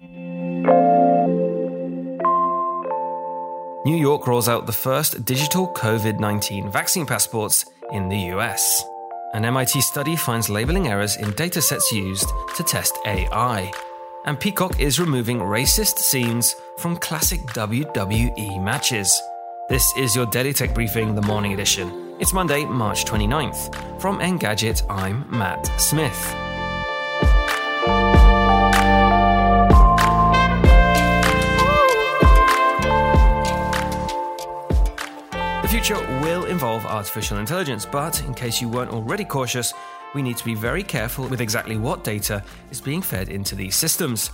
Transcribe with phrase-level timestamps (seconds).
[0.00, 0.64] New
[3.84, 8.84] York rolls out the first digital COVID 19 vaccine passports in the US.
[9.34, 13.72] An MIT study finds labeling errors in datasets used to test AI.
[14.24, 19.20] And Peacock is removing racist scenes from classic WWE matches.
[19.68, 22.14] This is your Daily Tech Briefing, the morning edition.
[22.20, 24.00] It's Monday, March 29th.
[24.00, 26.47] From Engadget, I'm Matt Smith.
[35.68, 39.74] The future will involve artificial intelligence, but in case you weren't already cautious,
[40.14, 43.76] we need to be very careful with exactly what data is being fed into these
[43.76, 44.30] systems.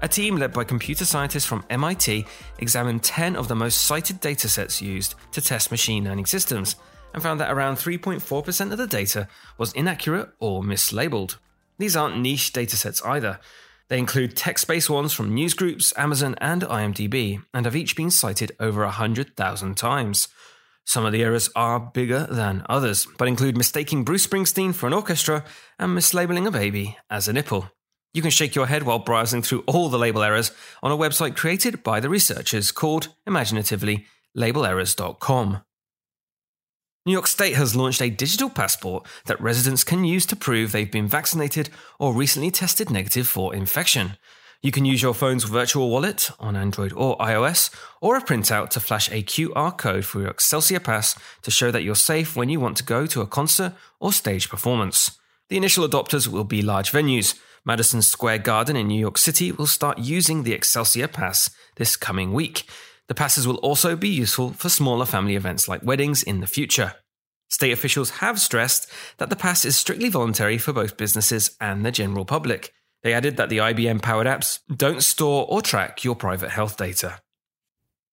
[0.00, 2.24] A team led by computer scientists from MIT
[2.60, 6.76] examined 10 of the most cited datasets used to test machine learning systems
[7.12, 9.28] and found that around 3.4% of the data
[9.58, 11.36] was inaccurate or mislabeled.
[11.76, 13.40] These aren't niche datasets either.
[13.88, 18.52] They include text based ones from newsgroups, Amazon, and IMDb, and have each been cited
[18.58, 20.28] over 100,000 times.
[20.88, 24.94] Some of the errors are bigger than others, but include mistaking Bruce Springsteen for an
[24.94, 25.44] orchestra
[25.78, 27.70] and mislabeling a baby as a nipple.
[28.14, 30.50] You can shake your head while browsing through all the label errors
[30.82, 35.60] on a website created by the researchers called, imaginatively, labelerrors.com.
[37.04, 40.90] New York State has launched a digital passport that residents can use to prove they've
[40.90, 44.16] been vaccinated or recently tested negative for infection.
[44.60, 48.80] You can use your phone's virtual wallet on Android or iOS, or a printout to
[48.80, 52.58] flash a QR code for your Excelsior Pass to show that you're safe when you
[52.58, 55.12] want to go to a concert or stage performance.
[55.48, 57.38] The initial adopters will be large venues.
[57.64, 62.32] Madison Square Garden in New York City will start using the Excelsior Pass this coming
[62.32, 62.64] week.
[63.06, 66.94] The passes will also be useful for smaller family events like weddings in the future.
[67.48, 71.92] State officials have stressed that the pass is strictly voluntary for both businesses and the
[71.92, 72.74] general public.
[73.02, 77.20] They added that the IBM powered apps don't store or track your private health data.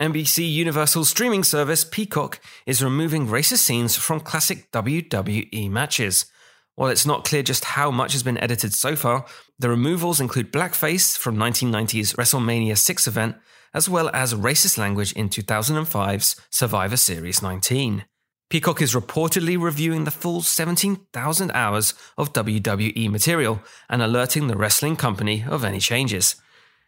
[0.00, 6.26] NBC Universal streaming service Peacock is removing racist scenes from classic WWE matches.
[6.74, 9.24] While it's not clear just how much has been edited so far,
[9.58, 13.36] the removals include blackface from 1990's WrestleMania 6 event,
[13.72, 18.04] as well as racist language in 2005's Survivor Series 19.
[18.48, 24.94] Peacock is reportedly reviewing the full 17,000 hours of WWE material and alerting the wrestling
[24.94, 26.36] company of any changes.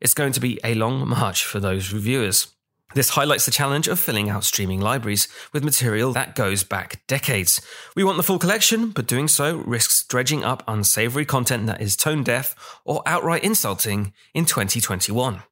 [0.00, 2.48] It's going to be a long march for those reviewers.
[2.94, 7.60] This highlights the challenge of filling out streaming libraries with material that goes back decades.
[7.94, 11.96] We want the full collection, but doing so risks dredging up unsavory content that is
[11.96, 15.42] tone deaf or outright insulting in 2021.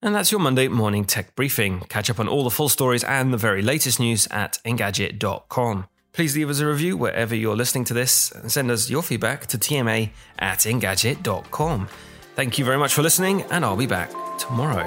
[0.00, 1.80] And that's your Monday morning tech briefing.
[1.88, 5.86] Catch up on all the full stories and the very latest news at Engadget.com.
[6.12, 9.46] Please leave us a review wherever you're listening to this and send us your feedback
[9.46, 11.88] to tma at Engadget.com.
[12.34, 14.86] Thank you very much for listening, and I'll be back tomorrow.